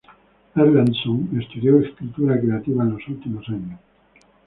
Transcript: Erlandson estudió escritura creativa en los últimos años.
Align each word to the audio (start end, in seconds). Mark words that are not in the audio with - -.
Erlandson 0.55 1.29
estudió 1.39 1.79
escritura 1.79 2.41
creativa 2.41 2.81
en 2.83 2.93
los 2.93 3.07
últimos 3.07 3.47
años. 3.49 3.79